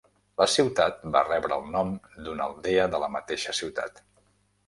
La 0.41 0.45
ciutat 0.53 1.03
va 1.15 1.21
rebre 1.27 1.59
el 1.61 1.67
nom 1.75 1.91
d'una 2.27 2.47
aldea 2.49 2.87
de 2.95 3.03
la 3.05 3.13
mateixa 3.17 3.57
ciutat. 3.61 4.05